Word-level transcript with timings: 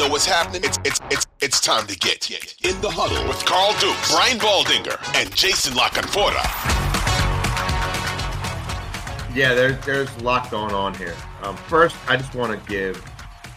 Know 0.00 0.08
what's 0.08 0.24
happening, 0.24 0.62
it's 0.64 0.78
it's 0.82 0.98
it's 1.10 1.26
it's 1.42 1.60
time 1.60 1.86
to 1.86 1.94
get 1.94 2.30
in 2.30 2.80
the 2.80 2.88
huddle 2.90 3.22
with 3.28 3.44
Carl 3.44 3.74
Dukes, 3.80 4.10
Brian 4.10 4.38
Baldinger, 4.38 4.96
and 5.14 5.30
Jason 5.36 5.74
La 5.74 5.90
Canfora. 5.90 6.40
Yeah, 9.36 9.52
there's 9.52 9.78
there's 9.84 10.08
a 10.16 10.20
lot 10.20 10.50
going 10.50 10.72
on 10.72 10.94
here. 10.94 11.14
Um, 11.42 11.54
first, 11.54 11.96
I 12.08 12.16
just 12.16 12.34
want 12.34 12.50
to 12.50 12.70
give 12.70 13.04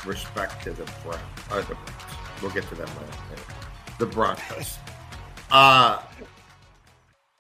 respect 0.06 0.62
to 0.66 0.72
the 0.72 0.84
Browns. 1.06 1.22
Uh, 1.50 1.62
the 1.62 1.76
Browns. 1.76 2.42
We'll 2.42 2.52
get 2.52 2.68
to 2.68 2.76
them 2.76 2.90
later. 2.90 3.42
The 4.00 4.06
Broncos. 4.08 4.80
Uh, 5.50 6.02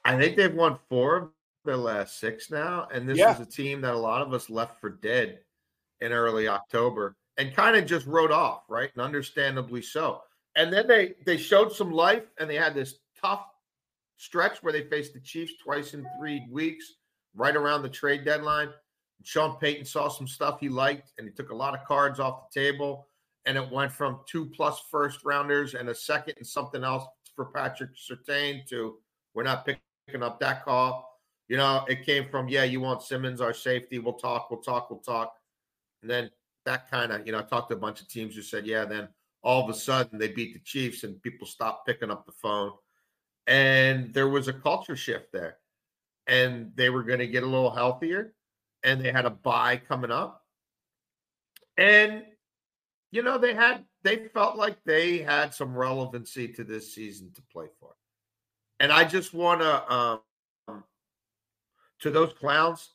I 0.05 0.17
think 0.17 0.37
they've 0.37 0.55
won 0.55 0.79
four 0.87 1.17
of 1.17 1.29
their 1.65 1.75
last 1.75 2.21
six 2.21 2.49
now, 2.49 2.87
and 2.89 3.09
this 3.09 3.17
Yeah. 3.17 3.33
is 3.33 3.41
a 3.41 3.45
team 3.45 3.81
that 3.81 3.95
a 3.95 3.97
lot 3.97 4.21
of 4.21 4.33
us 4.33 4.49
left 4.49 4.79
for 4.79 4.89
dead 4.89 5.39
in 5.99 6.13
early 6.13 6.47
October 6.47 7.17
and 7.37 7.55
kind 7.55 7.75
of 7.75 7.85
just 7.85 8.05
wrote 8.05 8.31
off, 8.31 8.63
right? 8.69 8.89
And 8.93 9.03
understandably 9.03 9.81
so. 9.81 10.21
And 10.55 10.71
then 10.71 10.87
they 10.87 11.15
they 11.25 11.37
showed 11.37 11.71
some 11.71 11.91
life, 11.91 12.23
and 12.39 12.49
they 12.49 12.55
had 12.55 12.75
this 12.75 12.95
tough 13.19 13.45
stretch 14.17 14.61
where 14.61 14.73
they 14.73 14.83
faced 14.83 15.13
the 15.13 15.19
Chiefs 15.19 15.53
twice 15.63 15.93
in 15.93 16.05
three 16.19 16.45
weeks, 16.51 16.95
right 17.35 17.55
around 17.55 17.81
the 17.81 17.89
trade 17.89 18.23
deadline. 18.23 18.69
Sean 19.23 19.57
Payton 19.57 19.85
saw 19.85 20.09
some 20.09 20.27
stuff 20.27 20.59
he 20.59 20.69
liked, 20.69 21.13
and 21.17 21.27
he 21.27 21.33
took 21.33 21.49
a 21.49 21.55
lot 21.55 21.73
of 21.73 21.85
cards 21.85 22.19
off 22.19 22.49
the 22.51 22.61
table. 22.61 23.07
And 23.45 23.57
it 23.57 23.71
went 23.71 23.91
from 23.91 24.19
two 24.25 24.45
plus 24.45 24.81
first 24.89 25.25
rounders 25.25 25.73
and 25.73 25.89
a 25.89 25.95
second 25.95 26.35
and 26.37 26.47
something 26.47 26.83
else 26.83 27.03
for 27.35 27.45
Patrick 27.45 27.91
Surtain 27.97 28.65
to 28.67 28.97
we're 29.33 29.43
not 29.43 29.65
picking 29.65 30.23
up 30.23 30.39
that 30.39 30.63
call. 30.63 31.19
You 31.49 31.57
know, 31.57 31.83
it 31.89 32.05
came 32.05 32.29
from, 32.29 32.47
yeah, 32.47 32.63
you 32.63 32.79
want 32.79 33.01
Simmons, 33.01 33.41
our 33.41 33.53
safety. 33.53 33.99
We'll 33.99 34.13
talk, 34.13 34.49
we'll 34.49 34.61
talk, 34.61 34.89
we'll 34.89 34.99
talk. 34.99 35.33
And 36.01 36.09
then 36.09 36.29
that 36.65 36.89
kind 36.89 37.11
of, 37.11 37.25
you 37.25 37.31
know, 37.31 37.39
I 37.39 37.43
talked 37.43 37.69
to 37.69 37.75
a 37.75 37.79
bunch 37.79 38.01
of 38.01 38.07
teams 38.07 38.35
who 38.35 38.41
said, 38.41 38.65
yeah, 38.65 38.85
then 38.85 39.07
all 39.43 39.63
of 39.63 39.69
a 39.69 39.73
sudden 39.73 40.17
they 40.17 40.29
beat 40.29 40.53
the 40.53 40.59
Chiefs 40.59 41.03
and 41.03 41.21
people 41.21 41.45
stopped 41.45 41.85
picking 41.85 42.11
up 42.11 42.25
the 42.25 42.31
phone. 42.31 42.71
And 43.47 44.13
there 44.13 44.29
was 44.29 44.47
a 44.47 44.53
culture 44.53 44.95
shift 44.95 45.31
there. 45.33 45.57
And 46.27 46.71
they 46.75 46.89
were 46.89 47.03
going 47.03 47.19
to 47.19 47.27
get 47.27 47.43
a 47.43 47.47
little 47.47 47.71
healthier. 47.71 48.33
And 48.83 49.03
they 49.03 49.11
had 49.11 49.25
a 49.25 49.29
buy 49.29 49.77
coming 49.77 50.11
up. 50.11 50.41
And, 51.77 52.23
you 53.11 53.21
know, 53.21 53.37
they 53.37 53.53
had, 53.53 53.83
they 54.03 54.27
felt 54.33 54.57
like 54.57 54.77
they 54.85 55.17
had 55.17 55.53
some 55.53 55.75
relevancy 55.75 56.47
to 56.49 56.63
this 56.63 56.93
season 56.93 57.31
to 57.35 57.41
play 57.51 57.67
for. 57.79 57.91
And 58.79 58.91
I 58.91 59.03
just 59.03 59.33
want 59.33 59.61
to, 59.61 59.93
um, 59.93 60.83
to 61.99 62.11
those 62.11 62.33
clowns 62.33 62.91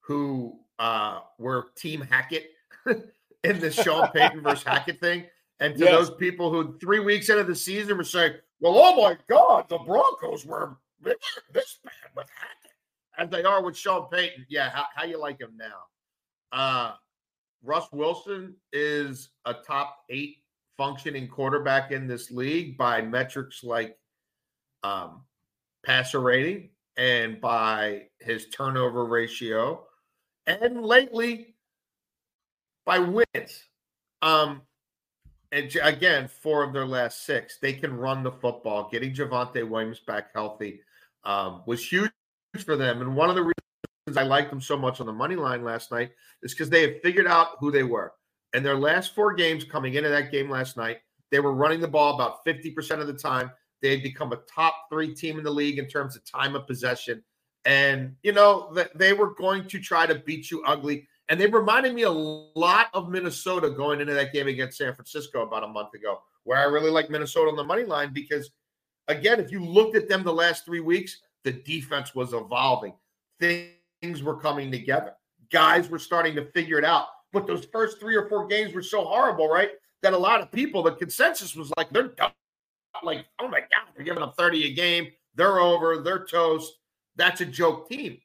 who 0.00 0.58
uh, 0.78 1.20
were 1.38 1.66
Team 1.76 2.00
Hackett 2.00 2.50
in 2.86 3.60
the 3.60 3.70
Sean 3.70 4.08
Payton 4.12 4.42
versus 4.42 4.64
Hackett 4.64 5.00
thing, 5.00 5.24
and 5.60 5.74
to 5.76 5.84
Yes. 5.84 5.92
those 5.92 6.10
people 6.16 6.50
who 6.50 6.78
three 6.78 7.00
weeks 7.00 7.28
into 7.28 7.44
the 7.44 7.54
season 7.54 7.96
were 7.96 8.04
saying, 8.04 8.34
"Well, 8.60 8.74
oh 8.76 8.96
my 9.02 9.16
God, 9.28 9.68
the 9.68 9.78
Broncos 9.78 10.44
were 10.44 10.76
this 11.00 11.78
bad 11.84 12.10
with 12.14 12.28
Hackett 12.34 12.72
as 13.18 13.30
they 13.30 13.42
are 13.44 13.62
with 13.62 13.76
Sean 13.76 14.08
Payton." 14.10 14.46
Yeah, 14.48 14.70
how, 14.70 14.86
how 14.94 15.04
you 15.04 15.18
like 15.18 15.40
him 15.40 15.56
now? 15.56 15.82
Uh, 16.52 16.94
Russ 17.62 17.88
Wilson 17.92 18.54
is 18.72 19.30
a 19.44 19.54
top 19.54 20.04
eight 20.10 20.38
functioning 20.76 21.26
quarterback 21.26 21.90
in 21.90 22.06
this 22.06 22.30
league 22.30 22.76
by 22.76 23.00
metrics 23.00 23.64
like 23.64 23.98
um, 24.84 25.22
passer 25.84 26.20
rating 26.20 26.70
and 26.96 27.40
by 27.40 28.02
his 28.20 28.48
turnover 28.50 29.04
ratio, 29.06 29.84
and 30.46 30.82
lately 30.82 31.55
by 32.86 33.00
wins. 33.00 33.64
Um, 34.22 34.62
and 35.52 35.74
again, 35.82 36.28
four 36.28 36.62
of 36.62 36.72
their 36.72 36.86
last 36.86 37.26
six, 37.26 37.58
they 37.60 37.72
can 37.72 37.94
run 37.94 38.22
the 38.22 38.32
football. 38.32 38.88
Getting 38.90 39.12
Javonte 39.12 39.68
Williams 39.68 40.00
back 40.00 40.32
healthy 40.34 40.80
um, 41.24 41.62
was 41.66 41.86
huge 41.86 42.10
for 42.64 42.76
them. 42.76 43.02
And 43.02 43.14
one 43.14 43.28
of 43.28 43.36
the 43.36 43.42
reasons 43.42 44.16
I 44.16 44.22
liked 44.22 44.50
them 44.50 44.60
so 44.60 44.76
much 44.76 45.00
on 45.00 45.06
the 45.06 45.12
money 45.12 45.36
line 45.36 45.64
last 45.64 45.92
night 45.92 46.12
is 46.42 46.54
because 46.54 46.70
they 46.70 46.82
have 46.82 47.02
figured 47.02 47.26
out 47.26 47.58
who 47.58 47.70
they 47.70 47.82
were. 47.82 48.12
And 48.54 48.64
their 48.64 48.76
last 48.76 49.14
four 49.14 49.34
games 49.34 49.64
coming 49.64 49.94
into 49.94 50.08
that 50.08 50.32
game 50.32 50.48
last 50.48 50.76
night, 50.76 50.98
they 51.30 51.40
were 51.40 51.52
running 51.52 51.80
the 51.80 51.88
ball 51.88 52.14
about 52.14 52.44
50% 52.46 53.00
of 53.00 53.06
the 53.06 53.12
time. 53.12 53.50
They 53.82 53.90
had 53.90 54.02
become 54.02 54.32
a 54.32 54.40
top 54.52 54.86
three 54.90 55.14
team 55.14 55.38
in 55.38 55.44
the 55.44 55.50
league 55.50 55.78
in 55.78 55.86
terms 55.86 56.16
of 56.16 56.24
time 56.24 56.54
of 56.54 56.66
possession. 56.66 57.22
And, 57.64 58.14
you 58.22 58.32
know, 58.32 58.70
th- 58.74 58.90
they 58.94 59.12
were 59.12 59.34
going 59.34 59.66
to 59.68 59.80
try 59.80 60.06
to 60.06 60.14
beat 60.14 60.50
you 60.50 60.62
ugly. 60.64 61.08
And 61.28 61.40
they 61.40 61.46
reminded 61.46 61.94
me 61.94 62.02
a 62.02 62.10
lot 62.10 62.86
of 62.94 63.08
Minnesota 63.08 63.70
going 63.70 64.00
into 64.00 64.14
that 64.14 64.32
game 64.32 64.46
against 64.46 64.78
San 64.78 64.94
Francisco 64.94 65.42
about 65.42 65.64
a 65.64 65.68
month 65.68 65.94
ago, 65.94 66.20
where 66.44 66.58
I 66.58 66.64
really 66.64 66.90
like 66.90 67.10
Minnesota 67.10 67.50
on 67.50 67.56
the 67.56 67.64
money 67.64 67.82
line 67.82 68.12
because, 68.12 68.50
again, 69.08 69.40
if 69.40 69.50
you 69.50 69.60
looked 69.60 69.96
at 69.96 70.08
them 70.08 70.22
the 70.22 70.32
last 70.32 70.64
three 70.64 70.80
weeks, 70.80 71.20
the 71.42 71.52
defense 71.52 72.14
was 72.14 72.32
evolving. 72.32 72.92
Things 73.40 74.22
were 74.22 74.36
coming 74.36 74.70
together. 74.70 75.14
Guys 75.50 75.88
were 75.88 75.98
starting 75.98 76.36
to 76.36 76.44
figure 76.52 76.78
it 76.78 76.84
out. 76.84 77.06
But 77.32 77.46
those 77.46 77.64
first 77.66 77.98
three 77.98 78.16
or 78.16 78.28
four 78.28 78.46
games 78.46 78.72
were 78.72 78.82
so 78.82 79.04
horrible, 79.04 79.48
right? 79.48 79.70
That 80.02 80.12
a 80.12 80.18
lot 80.18 80.40
of 80.40 80.52
people, 80.52 80.82
the 80.82 80.92
consensus 80.92 81.56
was 81.56 81.72
like, 81.76 81.90
they're 81.90 82.08
done. 82.08 82.30
Like, 83.02 83.26
oh 83.40 83.48
my 83.48 83.60
God, 83.60 83.92
they're 83.94 84.04
giving 84.04 84.22
up 84.22 84.36
30 84.36 84.66
a 84.66 84.74
game. 84.74 85.08
They're 85.34 85.60
over. 85.60 85.98
They're 85.98 86.24
toast. 86.24 86.72
That's 87.16 87.40
a 87.40 87.46
joke 87.46 87.88
team. 87.88 88.18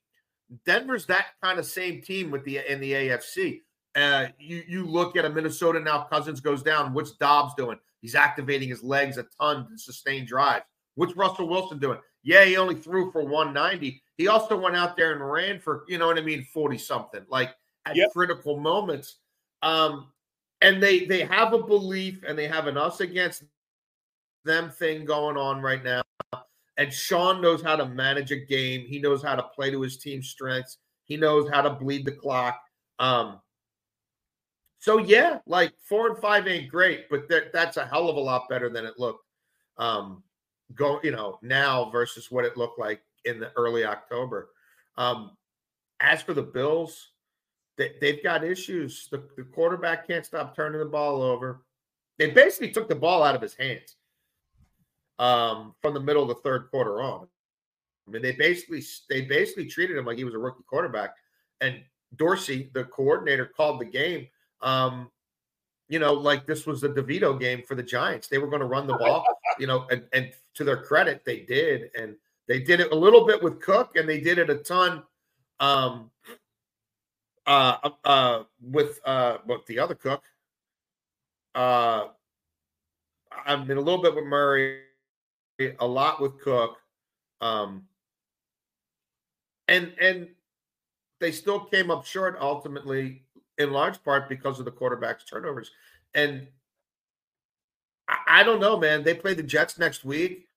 Denver's 0.66 1.06
that 1.08 1.28
kind 1.42 1.60
of 1.60 1.66
same 1.66 2.02
team 2.02 2.32
with 2.32 2.44
the 2.44 2.60
in 2.72 2.80
the 2.80 2.92
AFC. 2.92 3.62
Uh, 3.96 4.28
you 4.40 4.64
you 4.68 4.86
look 4.86 5.16
at 5.16 5.26
a 5.26 5.30
Minnesota 5.30 5.80
now. 5.80 6.04
Cousins 6.04 6.40
goes 6.40 6.64
down. 6.64 6.94
What's 6.94 7.12
Dobbs 7.14 7.54
doing? 7.56 7.78
He's 8.02 8.16
activating 8.16 8.70
his 8.70 8.84
legs 8.84 9.18
a 9.18 9.26
ton 9.40 9.68
to 9.70 9.78
sustain 9.78 10.26
drives. 10.26 10.66
What's 10.96 11.16
Russell 11.16 11.48
Wilson 11.48 11.80
doing? 11.80 12.00
Yeah, 12.24 12.44
he 12.46 12.58
only 12.58 12.76
threw 12.76 13.12
for 13.12 13.24
190. 13.24 14.02
He 14.18 14.28
also 14.28 14.60
went 14.60 14.76
out 14.76 14.96
there 14.96 15.14
and 15.14 15.32
ran 15.32 15.60
for 15.60 15.84
you 15.88 15.98
know 15.98 16.08
what 16.08 16.18
I 16.18 16.22
mean, 16.22 16.46
40 16.54 16.78
something. 16.78 17.26
Like 17.30 17.56
at 17.86 17.96
Yep. 17.96 18.10
critical 18.14 18.60
moments. 18.60 19.18
Um, 19.62 20.12
and 20.62 20.82
they 20.82 21.06
they 21.06 21.22
have 21.26 21.54
a 21.54 21.62
belief 21.64 22.24
and 22.28 22.38
they 22.38 22.48
have 22.48 22.68
an 22.68 22.78
us 22.78 23.00
against 23.00 23.44
them 24.46 24.70
thing 24.70 25.06
going 25.06 25.38
on 25.38 25.62
right 25.62 25.84
now. 25.84 26.02
And 26.82 26.92
Sean 26.92 27.42
knows 27.42 27.62
how 27.62 27.76
to 27.76 27.86
manage 27.86 28.32
a 28.32 28.38
game. 28.38 28.88
He 28.88 28.98
knows 28.98 29.22
how 29.22 29.36
to 29.36 29.44
play 29.44 29.70
to 29.70 29.82
his 29.82 29.98
team's 29.98 30.30
strengths. 30.30 30.80
He 31.06 31.16
knows 31.16 31.48
how 31.48 31.62
to 31.62 31.70
bleed 31.70 32.06
the 32.06 32.12
clock. 32.12 32.60
Um, 32.98 33.40
so 34.80 34.98
yeah, 34.98 35.38
like 35.46 35.74
four 35.88 36.10
and 36.10 36.18
five 36.18 36.48
ain't 36.48 36.72
great, 36.72 37.08
but 37.08 37.30
that, 37.30 37.54
that's 37.54 37.78
a 37.78 37.86
hell 37.86 38.10
of 38.10 38.16
a 38.16 38.20
lot 38.20 38.50
better 38.50 38.68
than 38.68 38.84
it 38.84 38.96
looked. 38.98 39.24
Um, 39.78 40.24
go, 40.74 41.00
you 41.04 41.12
know, 41.12 41.38
now 41.44 41.92
versus 41.92 42.32
what 42.32 42.46
it 42.46 42.58
looked 42.58 42.80
like 42.80 43.04
in 43.26 43.40
the 43.40 43.52
early 43.56 43.86
October. 43.86 44.50
Um, 44.98 45.38
as 46.00 46.24
for 46.24 46.34
the 46.34 46.42
Bills, 46.42 47.12
they, 47.78 47.92
they've 48.02 48.24
got 48.24 48.44
issues. 48.44 49.08
The, 49.12 49.22
the 49.38 49.44
quarterback 49.44 50.08
can't 50.08 50.26
stop 50.26 50.56
turning 50.56 50.80
the 50.80 50.86
ball 50.86 51.22
over. 51.22 51.64
They 52.18 52.32
basically 52.32 52.72
took 52.72 52.90
the 52.90 52.96
ball 52.96 53.22
out 53.22 53.36
of 53.36 53.42
his 53.44 53.54
hands 53.54 53.98
um, 55.20 55.76
from 55.82 55.94
the 55.94 56.00
middle 56.00 56.24
of 56.24 56.30
the 56.30 56.36
third 56.36 56.70
quarter 56.70 57.02
on. 57.02 57.28
I 58.08 58.12
mean, 58.12 58.22
they 58.22 58.34
basically 58.34 58.84
they 59.10 59.22
basically 59.22 59.66
treated 59.66 59.98
him 59.98 60.06
like 60.06 60.18
he 60.18 60.24
was 60.24 60.34
a 60.34 60.40
rookie 60.40 60.64
quarterback. 60.68 61.16
And 61.62 61.82
Dorsey, 62.16 62.70
the 62.74 62.86
coordinator, 62.86 63.46
called 63.46 63.80
the 63.80 63.86
game. 63.86 64.28
Um, 64.62 65.10
you 65.88 66.00
know, 66.00 66.14
like 66.14 66.46
this 66.46 66.66
was 66.66 66.82
the 66.82 66.90
DeVito 66.90 67.40
game 67.40 67.64
for 67.68 67.76
the 67.76 67.84
Giants. 67.84 68.28
They 68.28 68.38
were 68.38 68.48
going 68.48 68.62
to 68.62 68.66
run 68.66 68.88
the 68.88 68.98
ball, 68.98 69.26
you 69.60 69.68
know, 69.68 69.88
and, 69.92 70.04
and 70.14 70.32
to 70.56 70.64
their 70.64 70.78
credit, 70.78 71.24
they 71.26 71.42
did. 71.42 71.92
And 71.98 72.16
they 72.48 72.60
did 72.60 72.80
it 72.80 72.92
a 72.92 72.96
little 72.96 73.26
bit 73.26 73.42
with 73.42 73.62
Cook, 73.62 73.96
and 73.96 74.08
they 74.08 74.20
did 74.20 74.38
it 74.38 74.50
a 74.50 74.56
ton 74.56 75.04
um, 75.60 76.10
uh, 77.46 77.90
uh, 78.04 78.44
with 78.62 79.00
uh, 79.06 79.38
with 79.46 79.66
the 79.68 79.80
other 79.80 79.96
Cook. 79.96 80.24
Uh, 81.54 82.08
I 83.46 83.56
mean, 83.56 83.78
a 83.78 83.82
little 83.82 84.02
bit 84.02 84.16
with 84.16 84.26
Murray, 84.26 84.82
a 85.80 85.86
lot 85.86 86.22
with 86.22 86.40
Cook. 86.42 86.78
Um, 87.40 87.86
and 89.68 89.94
and 90.00 90.28
they 91.20 91.32
still 91.32 91.60
came 91.60 91.90
up 91.90 92.06
short 92.06 92.38
ultimately 92.40 93.24
in 93.58 93.72
large 93.72 94.04
part 94.04 94.28
because 94.28 94.60
of 94.60 94.66
the 94.66 94.72
quarterback's 94.72 95.24
turnovers. 95.24 95.72
And 96.14 96.48
I, 98.08 98.18
I 98.28 98.44
don't 98.44 98.60
know, 98.60 98.78
man. 98.78 99.04
They 99.04 99.14
play 99.14 99.34
the 99.34 99.44
Jets 99.44 99.78
next 99.78 100.04
week. 100.04 100.48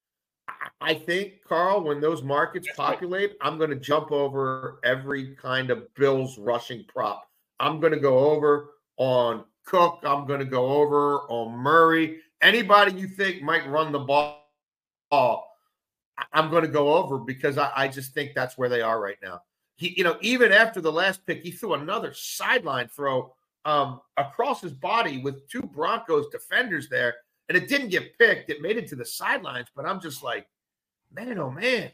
I 0.81 0.95
think, 0.95 1.43
Carl, 1.47 1.83
when 1.83 2.01
those 2.01 2.23
markets 2.23 2.69
populate, 2.77 3.37
I'm 3.41 3.57
going 3.57 3.71
to 3.71 3.77
jump 3.77 4.13
over 4.13 4.81
every 4.85 5.35
kind 5.37 5.71
of 5.71 5.93
Bills 5.95 6.39
rushing 6.39 6.85
prop. 6.85 7.29
I'm 7.61 7.81
going 7.81 7.93
to 7.93 8.01
go 8.01 8.19
over 8.19 8.71
on 8.97 9.45
Cook. 9.65 10.01
I'm 10.05 10.27
going 10.27 10.41
to 10.41 10.47
go 10.47 10.67
over 10.67 11.21
on 11.31 11.57
Murray. 11.57 12.19
Anybody 12.43 12.93
you 13.01 13.09
think 13.09 13.43
might 13.43 13.67
run 13.69 13.93
the 13.93 13.99
ball, 13.99 14.44
I'm 16.33 16.51
going 16.51 16.63
to 16.63 16.69
go 16.69 16.95
over 16.95 17.19
because 17.19 17.59
I, 17.59 17.71
I 17.75 17.89
just 17.89 18.15
think 18.15 18.33
that's 18.35 18.57
where 18.57 18.69
they 18.69 18.81
are 18.81 19.01
right 19.01 19.19
now. 19.23 19.43
He, 19.77 19.95
you 19.97 20.05
know, 20.05 20.17
even 20.21 20.53
after 20.53 20.81
the 20.81 20.93
last 20.93 21.27
pick, 21.27 21.43
he 21.43 21.51
threw 21.51 21.75
another 21.75 22.13
sideline 22.15 22.89
throw 22.89 23.35
um, 23.65 24.01
across 24.17 24.61
his 24.61 24.73
body 24.73 25.19
with 25.19 25.49
two 25.49 25.63
Broncos 25.63 26.29
defenders 26.29 26.89
there, 26.89 27.15
and 27.49 27.57
it 27.59 27.69
didn't 27.69 27.89
get 27.89 28.17
picked. 28.19 28.51
It 28.51 28.63
made 28.63 28.77
it 28.77 28.89
to 28.89 28.97
the 28.97 29.05
sidelines, 29.05 29.69
but 29.75 29.87
I'm 29.87 30.01
just 30.01 30.23
like, 30.23 30.47
man, 31.13 31.39
oh 31.39 31.51
man, 31.51 31.91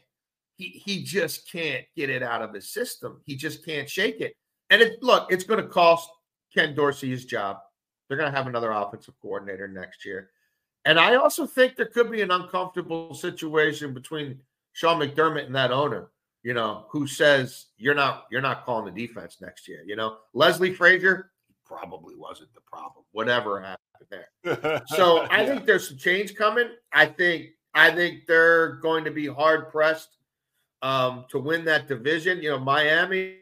he 0.55 0.65
he 0.67 1.03
just 1.03 1.49
can't 1.51 1.85
get 1.95 2.09
it 2.09 2.21
out 2.21 2.41
of 2.41 2.53
his 2.53 2.69
system. 2.69 3.21
He 3.25 3.35
just 3.35 3.65
can't 3.65 3.89
shake 3.89 4.21
it. 4.21 4.35
And 4.69 4.81
it 4.81 5.01
look, 5.01 5.31
it's 5.31 5.43
going 5.43 5.61
to 5.61 5.67
cost 5.67 6.09
Ken 6.53 6.75
Dorsey 6.75 7.09
his 7.09 7.25
job. 7.25 7.57
They're 8.07 8.17
going 8.17 8.31
to 8.31 8.37
have 8.37 8.47
another 8.47 8.71
offensive 8.71 9.15
coordinator 9.21 9.67
next 9.67 10.05
year. 10.05 10.29
And 10.85 10.99
I 10.99 11.15
also 11.15 11.45
think 11.45 11.75
there 11.75 11.85
could 11.85 12.11
be 12.11 12.21
an 12.21 12.31
uncomfortable 12.31 13.13
situation 13.13 13.93
between 13.93 14.39
Sean 14.73 14.99
McDermott 14.99 15.45
and 15.45 15.55
that 15.55 15.71
owner, 15.71 16.09
you 16.43 16.53
know, 16.53 16.85
who 16.89 17.05
says 17.05 17.67
you're 17.77 17.95
not 17.95 18.25
you're 18.31 18.41
not 18.41 18.65
calling 18.65 18.91
the 18.91 19.07
defense 19.07 19.37
next 19.41 19.67
year. 19.67 19.83
You 19.85 19.95
know, 19.95 20.17
Leslie 20.33 20.73
Frazier 20.73 21.31
probably 21.65 22.15
wasn't 22.15 22.53
the 22.53 22.61
problem. 22.61 23.05
Whatever 23.11 23.61
happened 23.61 23.79
there. 24.43 24.81
so 24.87 25.27
I 25.29 25.45
think 25.45 25.65
there's 25.65 25.87
some 25.87 25.97
change 25.97 26.35
coming. 26.35 26.69
I 26.91 27.05
think 27.05 27.49
I 27.73 27.91
think 27.91 28.25
they're 28.27 28.75
going 28.75 29.03
to 29.05 29.11
be 29.11 29.27
hard 29.27 29.69
pressed 29.69 30.17
um, 30.81 31.25
to 31.29 31.39
win 31.39 31.63
that 31.65 31.87
division. 31.87 32.41
You 32.41 32.51
know, 32.51 32.59
Miami, 32.59 33.37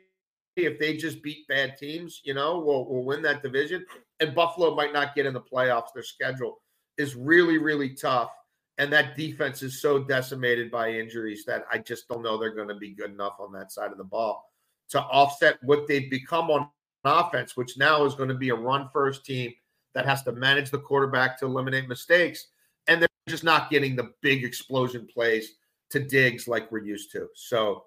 if 0.57 0.77
they 0.77 0.97
just 0.97 1.23
beat 1.23 1.47
bad 1.47 1.77
teams, 1.77 2.21
you 2.25 2.33
know, 2.33 2.59
will 2.59 2.87
will 2.87 3.05
win 3.05 3.21
that 3.21 3.41
division. 3.41 3.85
And 4.19 4.35
Buffalo 4.35 4.75
might 4.75 4.91
not 4.91 5.15
get 5.15 5.25
in 5.25 5.33
the 5.33 5.41
playoffs. 5.41 5.93
Their 5.93 6.03
schedule 6.03 6.59
is 6.99 7.15
really, 7.15 7.57
really 7.57 7.89
tough. 7.89 8.29
And 8.77 8.93
that 8.93 9.17
defense 9.17 9.63
is 9.63 9.81
so 9.81 9.99
decimated 10.03 10.69
by 10.69 10.91
injuries 10.91 11.43
that 11.45 11.65
I 11.71 11.79
just 11.79 12.07
don't 12.07 12.21
know 12.21 12.37
they're 12.37 12.53
going 12.53 12.67
to 12.67 12.75
be 12.75 12.91
good 12.91 13.11
enough 13.11 13.37
on 13.39 13.51
that 13.53 13.71
side 13.71 13.91
of 13.91 13.97
the 13.97 14.03
ball 14.03 14.45
to 14.89 15.01
offset 15.01 15.57
what 15.63 15.87
they've 15.87 16.09
become 16.09 16.49
on 16.51 16.69
offense, 17.03 17.57
which 17.57 17.77
now 17.77 18.05
is 18.05 18.15
going 18.15 18.29
to 18.29 18.35
be 18.35 18.49
a 18.49 18.55
run 18.55 18.89
first 18.93 19.25
team 19.25 19.53
that 19.95 20.05
has 20.05 20.23
to 20.23 20.31
manage 20.31 20.69
the 20.69 20.77
quarterback 20.77 21.39
to 21.39 21.45
eliminate 21.45 21.89
mistakes. 21.89 22.47
And 22.87 23.01
they're 23.01 23.09
just 23.27 23.43
not 23.43 23.69
getting 23.69 23.95
the 23.95 24.11
big 24.21 24.43
explosion 24.43 25.07
plays 25.11 25.55
to 25.89 25.99
digs 25.99 26.47
like 26.47 26.71
we're 26.71 26.83
used 26.83 27.11
to. 27.13 27.27
So 27.35 27.85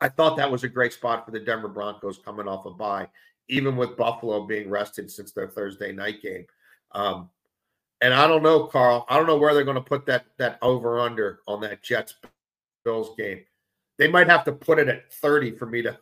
I 0.00 0.08
thought 0.08 0.36
that 0.36 0.50
was 0.50 0.64
a 0.64 0.68
great 0.68 0.92
spot 0.92 1.24
for 1.24 1.32
the 1.32 1.40
Denver 1.40 1.68
Broncos 1.68 2.18
coming 2.18 2.46
off 2.46 2.66
a 2.66 2.70
bye, 2.70 3.08
even 3.48 3.76
with 3.76 3.96
Buffalo 3.96 4.46
being 4.46 4.70
rested 4.70 5.10
since 5.10 5.32
their 5.32 5.48
Thursday 5.48 5.92
night 5.92 6.22
game. 6.22 6.46
Um, 6.92 7.30
and 8.00 8.14
I 8.14 8.26
don't 8.26 8.42
know, 8.42 8.64
Carl. 8.64 9.06
I 9.08 9.16
don't 9.16 9.26
know 9.26 9.36
where 9.36 9.54
they're 9.54 9.64
going 9.64 9.74
to 9.76 9.80
put 9.80 10.06
that 10.06 10.26
that 10.38 10.58
over 10.62 11.00
under 11.00 11.40
on 11.46 11.60
that 11.62 11.82
Jets 11.82 12.14
Bills 12.84 13.14
game. 13.16 13.40
They 13.98 14.08
might 14.08 14.28
have 14.28 14.44
to 14.44 14.52
put 14.52 14.78
it 14.78 14.88
at 14.88 15.12
30 15.12 15.52
for 15.52 15.66
me 15.66 15.82
to 15.82 15.98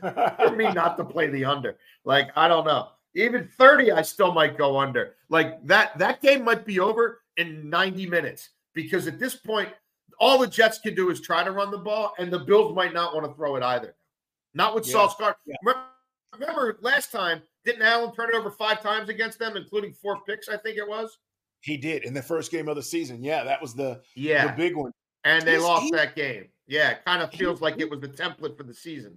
for 0.00 0.56
me 0.56 0.70
not 0.72 0.96
to 0.98 1.04
play 1.04 1.28
the 1.28 1.44
under. 1.44 1.76
Like, 2.04 2.30
I 2.36 2.48
don't 2.48 2.66
know. 2.66 2.88
Even 3.14 3.48
30, 3.58 3.92
I 3.92 4.02
still 4.02 4.32
might 4.32 4.56
go 4.56 4.78
under. 4.78 5.16
Like 5.28 5.64
that 5.66 5.96
that 5.98 6.20
game 6.22 6.44
might 6.44 6.64
be 6.64 6.80
over 6.80 7.20
in 7.36 7.68
90 7.68 8.06
minutes 8.06 8.50
because 8.74 9.06
at 9.06 9.18
this 9.18 9.34
point, 9.34 9.68
all 10.18 10.38
the 10.38 10.46
Jets 10.46 10.78
can 10.78 10.94
do 10.94 11.10
is 11.10 11.20
try 11.20 11.42
to 11.42 11.50
run 11.50 11.70
the 11.70 11.78
ball, 11.78 12.14
and 12.18 12.32
the 12.32 12.38
Bills 12.38 12.74
might 12.74 12.92
not 12.92 13.14
want 13.14 13.26
to 13.26 13.34
throw 13.34 13.56
it 13.56 13.62
either. 13.62 13.94
Not 14.54 14.74
with 14.74 14.86
yeah. 14.86 14.92
Sauce 14.92 15.16
Gardner. 15.18 15.36
Yeah. 15.46 15.56
Remember, 16.32 16.78
last 16.80 17.12
time 17.12 17.42
didn't 17.64 17.82
Allen 17.82 18.12
turn 18.14 18.30
it 18.30 18.34
over 18.34 18.50
five 18.50 18.82
times 18.82 19.08
against 19.08 19.38
them, 19.38 19.56
including 19.56 19.92
four 19.92 20.20
picks? 20.26 20.48
I 20.48 20.56
think 20.56 20.78
it 20.78 20.88
was. 20.88 21.18
He 21.60 21.76
did 21.76 22.04
in 22.04 22.14
the 22.14 22.22
first 22.22 22.50
game 22.50 22.68
of 22.68 22.76
the 22.76 22.82
season. 22.82 23.22
Yeah, 23.22 23.44
that 23.44 23.60
was 23.60 23.74
the 23.74 24.00
yeah 24.14 24.46
the 24.48 24.52
big 24.52 24.76
one. 24.76 24.92
And 25.24 25.44
they 25.46 25.54
He's, 25.54 25.62
lost 25.62 25.84
he, 25.84 25.90
that 25.92 26.16
game. 26.16 26.48
Yeah, 26.66 26.90
it 26.90 27.04
kind 27.04 27.22
of 27.22 27.30
feels 27.32 27.60
he, 27.60 27.64
like 27.64 27.78
it 27.78 27.88
was 27.88 28.00
the 28.00 28.08
template 28.08 28.56
for 28.56 28.64
the 28.64 28.74
season. 28.74 29.16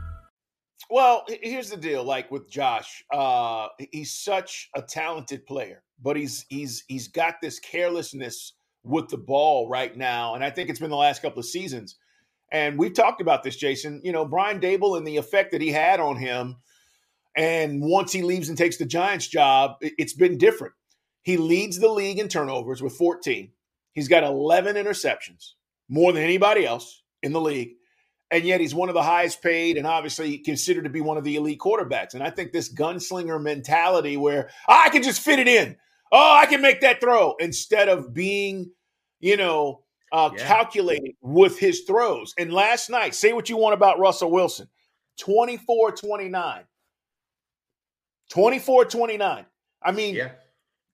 Well, 0.91 1.23
here's 1.41 1.69
the 1.69 1.77
deal. 1.77 2.03
Like 2.03 2.29
with 2.31 2.49
Josh, 2.49 3.05
uh, 3.13 3.69
he's 3.93 4.11
such 4.11 4.69
a 4.75 4.81
talented 4.81 5.45
player, 5.45 5.83
but 6.03 6.17
he's 6.17 6.45
he's 6.49 6.83
he's 6.89 7.07
got 7.07 7.35
this 7.41 7.59
carelessness 7.59 8.55
with 8.83 9.07
the 9.07 9.17
ball 9.17 9.69
right 9.69 9.95
now, 9.95 10.35
and 10.35 10.43
I 10.43 10.49
think 10.49 10.69
it's 10.69 10.81
been 10.81 10.89
the 10.89 10.97
last 10.97 11.21
couple 11.21 11.39
of 11.39 11.45
seasons. 11.45 11.95
And 12.51 12.77
we've 12.77 12.93
talked 12.93 13.21
about 13.21 13.41
this, 13.41 13.55
Jason. 13.55 14.01
You 14.03 14.11
know, 14.11 14.25
Brian 14.25 14.59
Daboll 14.59 14.97
and 14.97 15.07
the 15.07 15.15
effect 15.15 15.53
that 15.53 15.61
he 15.61 15.71
had 15.71 16.01
on 16.01 16.17
him. 16.17 16.57
And 17.37 17.81
once 17.81 18.11
he 18.11 18.21
leaves 18.21 18.49
and 18.49 18.57
takes 18.57 18.75
the 18.75 18.85
Giants 18.85 19.27
job, 19.27 19.77
it's 19.79 20.13
been 20.13 20.37
different. 20.37 20.73
He 21.21 21.37
leads 21.37 21.79
the 21.79 21.87
league 21.87 22.19
in 22.19 22.27
turnovers 22.27 22.81
with 22.81 22.97
14. 22.97 23.49
He's 23.93 24.09
got 24.09 24.25
11 24.25 24.75
interceptions, 24.75 25.53
more 25.87 26.11
than 26.11 26.23
anybody 26.23 26.65
else 26.65 27.01
in 27.23 27.31
the 27.31 27.39
league 27.39 27.75
and 28.31 28.45
yet 28.45 28.61
he's 28.61 28.73
one 28.73 28.89
of 28.89 28.95
the 28.95 29.03
highest 29.03 29.41
paid 29.41 29.77
and 29.77 29.85
obviously 29.85 30.37
considered 30.37 30.85
to 30.85 30.89
be 30.89 31.01
one 31.01 31.17
of 31.17 31.23
the 31.23 31.35
elite 31.35 31.59
quarterbacks. 31.59 32.13
And 32.13 32.23
I 32.23 32.29
think 32.29 32.53
this 32.53 32.73
gunslinger 32.73 33.41
mentality 33.41 34.15
where 34.15 34.49
oh, 34.67 34.81
I 34.85 34.89
can 34.89 35.03
just 35.03 35.21
fit 35.21 35.39
it 35.39 35.49
in, 35.49 35.75
oh, 36.11 36.37
I 36.41 36.45
can 36.45 36.61
make 36.61 36.81
that 36.81 37.01
throw 37.01 37.35
instead 37.39 37.89
of 37.89 38.13
being, 38.13 38.71
you 39.19 39.35
know, 39.35 39.83
uh, 40.13 40.29
yeah. 40.35 40.47
calculating 40.47 41.13
with 41.21 41.59
his 41.59 41.81
throws. 41.81 42.33
And 42.37 42.53
last 42.53 42.89
night, 42.89 43.15
say 43.15 43.33
what 43.33 43.49
you 43.49 43.57
want 43.57 43.73
about 43.73 43.99
Russell 43.99 44.31
Wilson 44.31 44.67
24 45.19 45.91
29. 45.91 46.63
24 48.29 48.85
29. 48.85 49.45
I 49.83 49.91
mean, 49.91 50.15
yeah. 50.15 50.31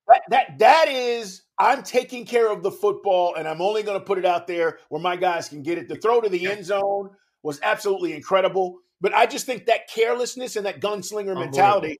that, 0.07 0.21
that, 0.29 0.59
that 0.59 0.87
is 0.87 1.43
I'm 1.59 1.83
taking 1.83 2.25
care 2.25 2.51
of 2.51 2.63
the 2.63 2.71
football, 2.71 3.35
and 3.35 3.47
I'm 3.47 3.61
only 3.61 3.83
going 3.83 3.99
to 3.99 4.05
put 4.05 4.17
it 4.17 4.25
out 4.25 4.47
there 4.47 4.79
where 4.89 5.01
my 5.01 5.15
guys 5.15 5.49
can 5.49 5.63
get 5.63 5.77
it. 5.77 5.87
The 5.87 5.95
throw 5.95 6.21
to 6.21 6.29
the 6.29 6.47
end 6.47 6.65
zone, 6.65 7.11
was 7.47 7.59
absolutely 7.63 8.13
incredible. 8.13 8.79
But 8.99 9.13
I 9.13 9.25
just 9.25 9.45
think 9.45 9.67
that 9.67 9.87
carelessness 9.87 10.55
and 10.57 10.65
that 10.65 10.81
gunslinger 10.81 11.33
mentality 11.33 11.99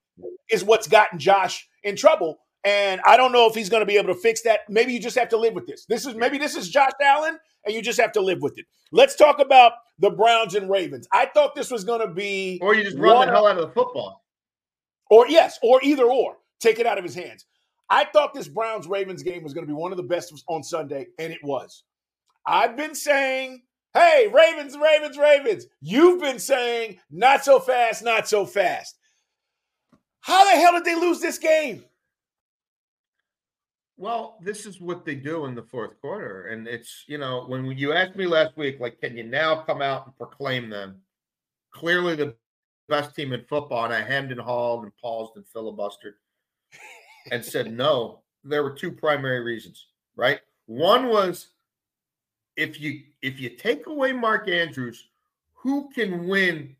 is 0.52 0.64
what's 0.64 0.88
gotten 0.88 1.20
Josh 1.20 1.68
in 1.84 1.96
trouble. 1.96 2.40
And 2.64 3.00
I 3.06 3.16
don't 3.16 3.32
know 3.32 3.48
if 3.48 3.56
he's 3.56 3.70
going 3.70 3.82
to 3.82 3.86
be 3.86 3.98
able 3.98 4.14
to 4.14 4.20
fix 4.20 4.42
that. 4.42 4.62
Maybe 4.68 4.92
you 4.92 5.00
just 5.00 5.18
have 5.18 5.30
to 5.30 5.38
live 5.38 5.54
with 5.54 5.66
this. 5.68 5.86
This 5.86 6.06
is 6.06 6.16
maybe 6.16 6.38
this 6.38 6.58
is 6.58 6.70
Josh 6.70 6.92
Allen, 7.02 7.38
and 7.66 7.74
you 7.74 7.82
just 7.82 8.00
have 8.00 8.12
to 8.14 8.22
live 8.22 8.42
with 8.42 8.58
it. 8.58 8.66
Let's 8.92 9.16
talk 9.16 9.40
about 9.40 9.74
the 10.00 10.10
Browns 10.10 10.54
and 10.54 10.70
Ravens. 10.70 11.08
I 11.14 11.28
thought 11.28 11.56
this 11.56 11.72
was 11.72 11.86
going 11.86 12.02
to 12.02 12.14
be, 12.14 12.60
or 12.62 12.76
you 12.76 12.84
just 12.84 12.98
run 12.98 13.28
the 13.28 13.34
hell 13.34 13.48
out 13.48 13.58
of 13.58 13.68
the 13.68 13.74
football, 13.74 14.26
or 15.10 15.28
yes, 15.30 15.58
or 15.62 15.80
either 15.84 16.06
or. 16.06 16.38
Take 16.60 16.80
it 16.80 16.88
out 16.88 16.98
of 16.98 17.04
his 17.04 17.16
hands. 17.16 17.46
I 17.90 18.06
thought 18.06 18.34
this 18.34 18.48
Browns 18.50 18.88
Ravens 18.88 19.24
game 19.24 19.44
was 19.44 19.54
going 19.54 19.66
to 19.66 19.72
be 19.72 19.80
one 19.80 19.92
of 19.94 19.98
the 19.98 20.04
best 20.04 20.34
on 20.48 20.64
Sunday, 20.64 21.08
and 21.20 21.32
it 21.32 21.40
was. 21.44 21.84
I've 22.46 22.76
been 22.76 22.96
saying, 22.96 23.62
hey, 23.94 24.30
Ravens, 24.34 24.78
Ravens, 24.78 25.18
Ravens. 25.18 25.68
You've 25.82 26.22
been 26.22 26.40
saying, 26.40 27.00
not 27.10 27.44
so 27.44 27.60
fast, 27.60 28.04
not 28.04 28.28
so 28.28 28.46
fast. 28.46 28.98
How 30.22 30.44
the 30.44 30.60
hell 30.60 30.74
did 30.74 30.86
they 30.86 30.96
lose 30.96 31.20
this 31.20 31.38
game? 31.38 31.84
Well, 34.00 34.38
this 34.42 34.66
is 34.66 34.80
what 34.80 35.06
they 35.06 35.16
do 35.16 35.46
in 35.46 35.56
the 35.56 35.64
fourth 35.64 36.00
quarter. 36.02 36.48
And 36.48 36.68
it's, 36.68 37.04
you 37.08 37.18
know, 37.18 37.46
when 37.48 37.66
you 37.66 37.94
asked 37.94 38.16
me 38.16 38.28
last 38.28 38.56
week, 38.56 38.80
like, 38.80 39.00
can 39.00 39.18
you 39.18 39.24
now 39.24 39.62
come 39.62 39.82
out 39.82 40.06
and 40.06 40.16
proclaim 40.18 40.70
them? 40.70 41.02
Clearly 41.72 42.16
the 42.16 42.36
best 42.90 43.16
team 43.16 43.34
in 43.34 43.44
football. 43.46 43.86
And 43.86 43.94
I 43.94 44.02
hemmed 44.02 44.32
and 44.32 44.40
hauled 44.40 44.84
and 44.84 44.92
paused 45.02 45.34
and 45.36 45.46
filibustered 45.46 46.14
and 47.32 47.44
said 47.44 47.72
no. 47.72 48.22
There 48.44 48.64
were 48.64 48.72
two 48.72 48.92
primary 48.92 49.40
reasons, 49.40 49.88
right? 50.16 50.42
One 50.68 51.08
was 51.08 51.48
if 52.58 52.82
you 52.82 53.04
if 53.22 53.40
you 53.40 53.50
take 53.50 53.88
away 53.88 54.12
Mark 54.12 54.50
Andrews, 54.50 55.08
who 55.54 55.90
can 55.94 56.28
win 56.28 56.76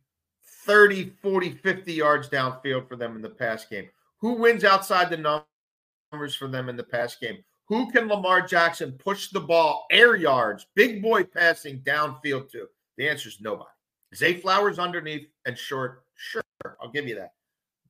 30, 0.66 1.12
40, 1.22 1.52
50 1.52 1.94
yards 1.94 2.30
downfield 2.30 2.88
for 2.88 2.96
them 2.96 3.16
in 3.16 3.22
the 3.22 3.30
pass 3.30 3.66
game? 3.66 3.88
Who 4.20 4.34
wins 4.34 4.64
outside 4.64 5.10
the 5.10 5.44
numbers 6.12 6.36
for 6.36 6.48
them 6.48 6.68
in 6.68 6.76
the 6.76 6.84
pass 6.84 7.16
game? 7.16 7.38
Who 7.68 7.92
can 7.92 8.08
Lamar 8.08 8.42
Jackson 8.42 8.94
push 8.94 9.30
the 9.30 9.40
ball 9.40 9.86
air 9.92 10.16
yards, 10.16 10.66
big 10.74 11.02
boy 11.02 11.24
passing 11.24 11.80
downfield 11.82 12.50
to? 12.52 12.68
The 12.98 13.10
answer 13.10 13.30
is 13.30 13.40
nobody. 13.42 13.70
Zay 14.16 14.36
Flowers 14.36 14.80
underneath 14.80 15.28
and 15.46 15.58
short, 15.58 16.04
sure, 16.16 16.44
I'll 16.82 16.92
give 16.92 17.08
you 17.08 17.16
that. 17.16 17.34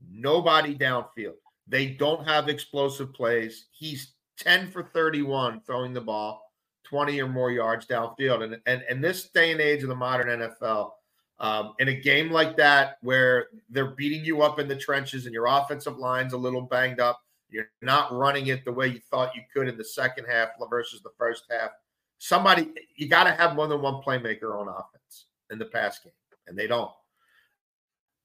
Nobody 0.09 0.75
downfield. 0.75 1.35
They 1.67 1.87
don't 1.87 2.27
have 2.27 2.49
explosive 2.49 3.13
plays. 3.13 3.67
He's 3.71 4.13
10 4.39 4.71
for 4.71 4.83
31 4.83 5.61
throwing 5.65 5.93
the 5.93 6.01
ball, 6.01 6.46
20 6.89 7.21
or 7.21 7.27
more 7.27 7.51
yards 7.51 7.85
downfield. 7.85 8.43
And 8.43 8.57
and 8.65 8.83
and 8.89 9.03
this 9.03 9.29
day 9.29 9.51
and 9.51 9.61
age 9.61 9.83
of 9.83 9.89
the 9.89 9.95
modern 9.95 10.27
NFL, 10.39 10.91
um, 11.39 11.73
in 11.79 11.89
a 11.89 11.93
game 11.93 12.31
like 12.31 12.57
that 12.57 12.97
where 13.01 13.47
they're 13.69 13.95
beating 13.95 14.23
you 14.25 14.41
up 14.41 14.59
in 14.59 14.67
the 14.67 14.75
trenches 14.75 15.25
and 15.25 15.33
your 15.33 15.45
offensive 15.45 15.97
line's 15.97 16.33
a 16.33 16.37
little 16.37 16.61
banged 16.61 16.99
up, 16.99 17.21
you're 17.49 17.69
not 17.81 18.11
running 18.11 18.47
it 18.47 18.65
the 18.65 18.71
way 18.71 18.87
you 18.87 18.99
thought 19.11 19.35
you 19.35 19.41
could 19.53 19.67
in 19.67 19.77
the 19.77 19.83
second 19.83 20.25
half 20.25 20.49
versus 20.69 21.01
the 21.01 21.11
first 21.17 21.43
half. 21.49 21.71
Somebody, 22.19 22.69
you 22.95 23.07
got 23.07 23.25
to 23.25 23.31
have 23.31 23.55
more 23.55 23.67
than 23.67 23.81
one 23.81 24.01
playmaker 24.01 24.59
on 24.59 24.67
offense 24.67 25.25
in 25.51 25.59
the 25.59 25.65
pass 25.65 25.99
game, 25.99 26.13
and 26.47 26.57
they 26.57 26.65
don't. 26.65 26.91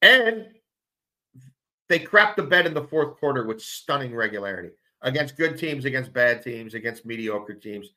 And 0.01 0.47
they 1.89 1.99
crap 1.99 2.37
the 2.37 2.43
bed 2.43 2.67
in 2.67 2.73
the 2.73 2.85
fourth 2.85 3.19
quarter 3.19 3.47
with 3.47 3.61
stunning 3.61 4.15
regularity 4.15 4.71
against 5.03 5.37
good 5.37 5.59
teams, 5.59 5.85
against 5.85 6.13
bad 6.13 6.43
teams, 6.43 6.75
against 6.75 7.05
mediocre 7.05 7.55
teams. 7.55 7.91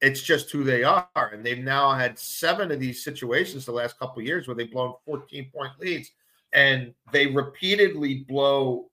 It's 0.00 0.22
just 0.22 0.50
who 0.50 0.64
they 0.64 0.82
are. 0.82 1.08
And 1.14 1.44
they've 1.44 1.58
now 1.62 1.92
had 1.92 2.18
seven 2.18 2.70
of 2.70 2.80
these 2.80 3.04
situations 3.04 3.66
the 3.66 3.72
last 3.72 3.98
couple 3.98 4.22
years 4.22 4.46
where 4.46 4.54
they've 4.54 4.70
blown 4.70 4.94
14 5.04 5.50
point 5.54 5.72
leads. 5.78 6.10
And 6.52 6.94
they 7.12 7.26
repeatedly 7.26 8.24
blow 8.28 8.90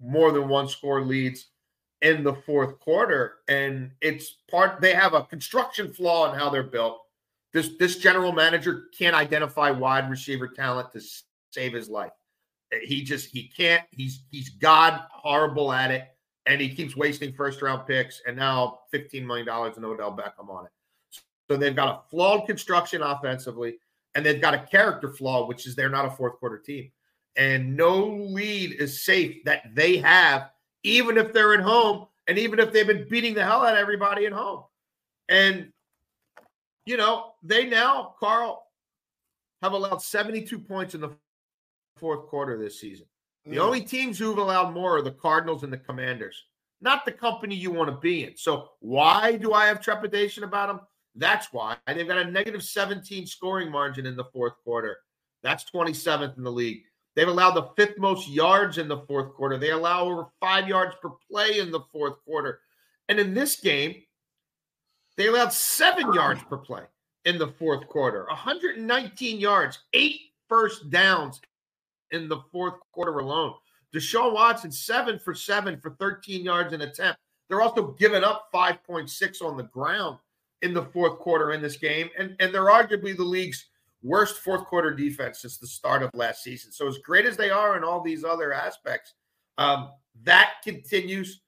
more 0.00 0.30
than 0.32 0.48
one 0.48 0.68
score 0.68 1.02
leads 1.02 1.48
in 2.02 2.22
the 2.22 2.34
fourth 2.34 2.78
quarter. 2.78 3.38
And 3.48 3.90
it's 4.00 4.36
part, 4.50 4.80
they 4.80 4.92
have 4.92 5.14
a 5.14 5.24
construction 5.24 5.92
flaw 5.92 6.32
in 6.32 6.38
how 6.38 6.50
they're 6.50 6.62
built. 6.62 7.00
This, 7.52 7.70
this 7.78 7.96
general 7.96 8.32
manager 8.32 8.84
can't 8.96 9.16
identify 9.16 9.70
wide 9.70 10.10
receiver 10.10 10.48
talent 10.48 10.92
to 10.92 11.00
save 11.50 11.72
his 11.72 11.88
life. 11.88 12.12
He 12.84 13.02
just 13.02 13.30
he 13.30 13.48
can't. 13.48 13.84
He's 13.90 14.24
he's 14.30 14.50
god 14.50 15.00
horrible 15.10 15.72
at 15.72 15.90
it, 15.90 16.04
and 16.48 16.60
he 16.60 16.74
keeps 16.74 16.96
wasting 16.96 17.32
first 17.32 17.62
round 17.62 17.86
picks. 17.86 18.22
And 18.26 18.36
now 18.36 18.80
fifteen 18.90 19.26
million 19.26 19.46
dollars 19.46 19.76
in 19.76 19.84
Odell 19.84 20.16
Beckham 20.16 20.48
on 20.48 20.64
it. 20.64 20.72
So 21.48 21.56
they've 21.56 21.76
got 21.76 21.88
a 21.88 22.10
flawed 22.10 22.46
construction 22.46 23.02
offensively, 23.02 23.78
and 24.14 24.24
they've 24.24 24.40
got 24.40 24.54
a 24.54 24.66
character 24.66 25.12
flaw, 25.12 25.46
which 25.46 25.66
is 25.66 25.76
they're 25.76 25.88
not 25.88 26.06
a 26.06 26.10
fourth 26.10 26.38
quarter 26.38 26.58
team, 26.58 26.90
and 27.36 27.76
no 27.76 28.06
lead 28.06 28.72
is 28.72 29.04
safe 29.04 29.44
that 29.44 29.62
they 29.74 29.98
have, 29.98 30.50
even 30.82 31.16
if 31.16 31.32
they're 31.32 31.54
at 31.54 31.60
home, 31.60 32.06
and 32.26 32.38
even 32.38 32.58
if 32.58 32.72
they've 32.72 32.86
been 32.86 33.06
beating 33.08 33.34
the 33.34 33.44
hell 33.44 33.64
out 33.64 33.74
of 33.74 33.78
everybody 33.78 34.26
at 34.26 34.32
home, 34.32 34.64
and 35.28 35.72
you 36.86 36.96
know 36.96 37.34
they 37.42 37.66
now 37.66 38.14
Carl 38.18 38.66
have 39.62 39.72
allowed 39.72 40.02
72 40.02 40.58
points 40.58 40.94
in 40.94 41.00
the 41.00 41.10
fourth 41.96 42.26
quarter 42.26 42.56
this 42.56 42.80
season. 42.80 43.06
The 43.46 43.56
mm. 43.56 43.62
only 43.62 43.80
teams 43.80 44.18
who've 44.18 44.38
allowed 44.38 44.72
more 44.72 44.96
are 44.98 45.02
the 45.02 45.10
Cardinals 45.10 45.62
and 45.62 45.72
the 45.72 45.78
Commanders, 45.78 46.44
not 46.80 47.04
the 47.04 47.12
company 47.12 47.54
you 47.54 47.70
want 47.70 47.90
to 47.90 47.96
be 47.96 48.24
in. 48.24 48.36
So, 48.36 48.70
why 48.80 49.36
do 49.36 49.52
I 49.52 49.66
have 49.66 49.80
trepidation 49.80 50.44
about 50.44 50.68
them? 50.68 50.80
That's 51.14 51.52
why. 51.52 51.76
They've 51.86 52.06
got 52.06 52.18
a 52.18 52.30
negative 52.30 52.62
17 52.62 53.26
scoring 53.26 53.70
margin 53.70 54.06
in 54.06 54.16
the 54.16 54.26
fourth 54.32 54.54
quarter. 54.62 54.98
That's 55.42 55.64
27th 55.70 56.36
in 56.36 56.44
the 56.44 56.52
league. 56.52 56.82
They've 57.16 57.26
allowed 57.26 57.54
the 57.54 57.70
fifth 57.76 57.98
most 57.98 58.28
yards 58.28 58.78
in 58.78 58.86
the 58.86 59.00
fourth 59.00 59.34
quarter. 59.34 59.58
They 59.58 59.70
allow 59.70 60.04
over 60.04 60.26
five 60.40 60.68
yards 60.68 60.94
per 61.02 61.10
play 61.28 61.58
in 61.58 61.72
the 61.72 61.80
fourth 61.92 62.14
quarter. 62.24 62.60
And 63.08 63.18
in 63.18 63.34
this 63.34 63.60
game, 63.60 63.96
they 65.16 65.26
allowed 65.26 65.52
seven 65.52 66.12
yards 66.12 66.42
per 66.44 66.58
play 66.58 66.84
in 67.24 67.38
the 67.38 67.48
fourth 67.48 67.88
quarter, 67.88 68.24
119 68.28 69.40
yards, 69.40 69.80
eight 69.92 70.20
first 70.48 70.90
downs 70.90 71.40
in 72.12 72.28
the 72.28 72.40
fourth 72.52 72.74
quarter 72.92 73.18
alone. 73.18 73.54
Deshaun 73.94 74.34
Watson, 74.34 74.70
seven 74.70 75.18
for 75.18 75.34
seven 75.34 75.78
for 75.80 75.90
13 75.98 76.44
yards 76.44 76.72
an 76.72 76.82
attempt. 76.82 77.20
They're 77.48 77.62
also 77.62 77.92
giving 77.98 78.24
up 78.24 78.48
5.6 78.54 79.42
on 79.42 79.56
the 79.56 79.62
ground 79.64 80.18
in 80.62 80.74
the 80.74 80.84
fourth 80.84 81.18
quarter 81.18 81.52
in 81.52 81.62
this 81.62 81.76
game. 81.76 82.10
And, 82.18 82.36
and 82.40 82.54
they're 82.54 82.66
arguably 82.66 83.16
the 83.16 83.24
league's 83.24 83.66
worst 84.02 84.38
fourth 84.38 84.66
quarter 84.66 84.94
defense 84.94 85.40
since 85.40 85.56
the 85.58 85.66
start 85.66 86.02
of 86.02 86.10
last 86.14 86.42
season. 86.42 86.72
So, 86.72 86.86
as 86.86 86.98
great 86.98 87.24
as 87.24 87.36
they 87.36 87.50
are 87.50 87.76
in 87.76 87.84
all 87.84 88.02
these 88.02 88.24
other 88.24 88.52
aspects, 88.52 89.14
um, 89.56 89.90
that 90.24 90.54
continues 90.62 91.40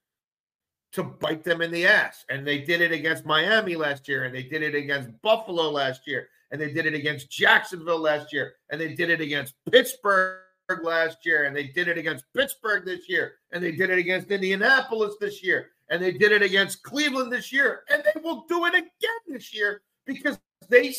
to 0.93 1.05
bite 1.05 1.45
them 1.45 1.61
in 1.61 1.71
the 1.71 1.87
ass. 1.87 2.25
And 2.31 2.47
they 2.47 2.59
did 2.59 2.81
it 2.81 2.93
against 2.93 3.25
Miami 3.25 3.77
last 3.77 4.09
year, 4.09 4.25
and 4.25 4.35
they 4.35 4.43
did 4.43 4.63
it 4.63 4.75
against 4.75 5.11
Buffalo 5.23 5.71
last 5.71 6.07
year, 6.07 6.29
and 6.51 6.61
they 6.61 6.73
did 6.73 6.87
it 6.87 6.95
against 6.95 7.31
Jacksonville 7.31 8.01
last 8.01 8.33
year, 8.33 8.55
and 8.71 8.81
they 8.81 8.95
did 8.95 9.11
it 9.11 9.21
against 9.21 9.55
Pittsburgh 9.71 10.41
last 10.79 11.27
year, 11.27 11.45
and 11.45 11.55
they 11.55 11.65
did 11.65 11.89
it 11.89 11.99
against 11.99 12.25
Pittsburgh 12.35 12.85
this 12.85 13.09
year, 13.09 13.35
and 13.53 13.63
they 13.63 13.73
did 13.73 13.91
it 13.91 13.99
against 13.99 14.31
Indianapolis 14.31 15.15
this 15.21 15.43
year, 15.43 15.71
and 15.89 16.03
they 16.03 16.13
did 16.13 16.33
it 16.33 16.43
against 16.43 16.83
Cleveland 16.83 17.33
this 17.33 17.53
year, 17.53 17.83
and 17.91 18.03
they 18.05 18.21
will 18.21 18.45
do 18.49 18.65
it 18.67 18.75
again 18.75 19.21
this 19.29 19.53
year 19.55 19.83
because 20.07 20.39
they 20.69 20.95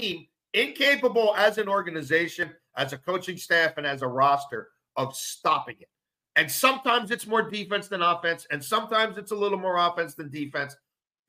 seem 0.00 0.26
incapable 0.54 1.34
as 1.36 1.58
an 1.58 1.68
organization, 1.68 2.50
as 2.76 2.92
a 2.92 2.98
coaching 2.98 3.36
staff, 3.36 3.74
and 3.76 3.86
as 3.86 4.02
a 4.02 4.08
roster 4.08 4.68
of 4.96 5.14
stopping 5.14 5.76
it. 5.80 5.88
And 6.36 6.50
sometimes 6.50 7.10
it's 7.10 7.26
more 7.26 7.48
defense 7.48 7.88
than 7.88 8.02
offense, 8.02 8.46
and 8.50 8.64
sometimes 8.64 9.18
it's 9.18 9.32
a 9.32 9.36
little 9.36 9.58
more 9.58 9.76
offense 9.76 10.14
than 10.14 10.30
defense, 10.30 10.74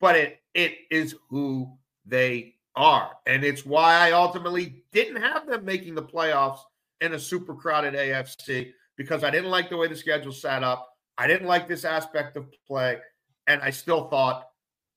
but 0.00 0.16
it 0.16 0.40
it 0.54 0.74
is 0.90 1.14
who 1.28 1.70
they 2.06 2.54
are. 2.76 3.10
And 3.26 3.44
it's 3.44 3.64
why 3.64 3.94
I 3.94 4.12
ultimately 4.12 4.84
didn't 4.92 5.20
have 5.20 5.46
them 5.46 5.64
making 5.64 5.94
the 5.94 6.02
playoffs 6.02 6.60
in 7.04 7.14
a 7.14 7.18
super 7.18 7.54
crowded 7.54 7.94
AFC 7.94 8.72
because 8.96 9.24
I 9.24 9.30
didn't 9.30 9.50
like 9.50 9.70
the 9.70 9.76
way 9.76 9.88
the 9.88 9.96
schedule 9.96 10.32
set 10.32 10.62
up. 10.62 10.88
I 11.18 11.26
didn't 11.26 11.46
like 11.46 11.68
this 11.68 11.84
aspect 11.84 12.36
of 12.36 12.46
play. 12.66 12.98
And 13.46 13.60
I 13.62 13.70
still 13.70 14.08
thought, 14.08 14.48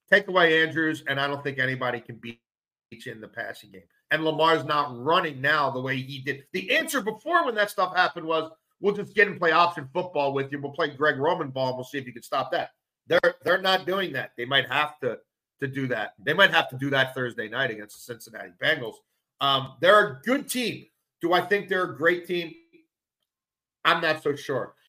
take 0.10 0.28
away 0.28 0.64
Andrews, 0.64 1.04
and 1.08 1.20
I 1.20 1.28
don't 1.28 1.44
think 1.44 1.60
anybody 1.60 2.00
can 2.00 2.16
beat 2.16 2.40
you 2.92 3.12
in 3.12 3.22
the 3.22 3.28
passing 3.28 3.72
game. 3.72 3.84
And 4.10 4.24
Lamar's 4.24 4.64
not 4.64 4.98
running 4.98 5.42
now 5.42 5.70
the 5.70 5.82
way 5.82 5.98
he 5.98 6.20
did. 6.20 6.46
The 6.54 6.76
answer 6.76 7.02
before 7.02 7.46
when 7.46 7.56
that 7.56 7.70
stuff 7.70 7.96
happened 7.96 8.26
was, 8.26 8.50
we'll 8.80 8.96
just 8.96 9.14
get 9.14 9.28
and 9.28 9.38
play 9.38 9.52
option 9.52 9.90
football 9.94 10.34
with 10.34 10.52
you. 10.52 10.62
We'll 10.62 10.72
play 10.72 10.90
Greg 10.90 11.18
Roman 11.18 11.50
ball 11.50 11.70
and 11.70 11.78
we'll 11.78 11.84
see 11.84 11.98
if 11.98 12.06
you 12.06 12.14
can 12.14 12.24
stop 12.24 12.52
that. 12.52 12.70
They're 13.08 13.36
they're 13.44 13.62
not 13.62 13.86
doing 13.86 14.14
that. 14.14 14.32
They 14.38 14.46
might 14.46 14.70
have 14.70 15.00
to 15.00 15.20
to 15.60 15.68
do 15.68 15.88
that. 15.88 16.14
They 16.24 16.34
might 16.34 16.52
have 16.52 16.70
to 16.70 16.78
do 16.78 16.90
that 16.92 17.16
Thursday 17.16 17.50
night 17.50 17.72
against 17.72 17.96
the 17.96 18.02
Cincinnati 18.02 18.52
Bengals. 18.62 18.96
Um, 19.42 19.74
they're 19.82 20.08
a 20.08 20.22
good 20.24 20.50
team. 20.50 20.86
Do 21.22 21.34
I 21.34 21.42
think 21.42 21.68
they're 21.68 21.84
a 21.92 21.98
great 21.98 22.28
team? 22.28 22.54
I'm 23.86 24.02
not 24.02 24.22
so 24.24 24.36
sure. 24.36 24.74